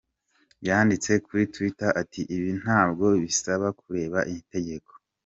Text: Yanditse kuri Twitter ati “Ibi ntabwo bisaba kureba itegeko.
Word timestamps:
Yanditse 0.67 1.11
kuri 1.25 1.43
Twitter 1.53 1.89
ati 2.01 2.21
“Ibi 2.35 2.51
ntabwo 2.61 3.05
bisaba 3.23 3.67
kureba 3.79 4.19
itegeko. 4.39 4.91